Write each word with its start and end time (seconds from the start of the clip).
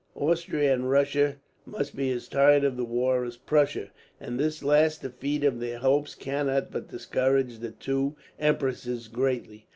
Austria 0.15 0.73
and 0.73 0.89
Russia 0.89 1.35
must 1.63 1.95
be 1.95 2.09
as 2.09 2.27
tired 2.27 2.63
of 2.63 2.75
the 2.75 2.83
war 2.83 3.23
as 3.23 3.37
Prussia, 3.37 3.91
and 4.19 4.39
this 4.39 4.63
last 4.63 5.03
defeat 5.03 5.43
of 5.43 5.59
their 5.59 5.77
hopes 5.77 6.15
cannot 6.15 6.71
but 6.71 6.87
discourage 6.87 7.59
the 7.59 7.69
two 7.69 8.15
empresses 8.39 9.07
greatly. 9.07 9.67